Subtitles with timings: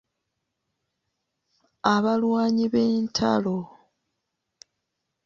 [1.93, 3.57] Abalwanyi b'entalo.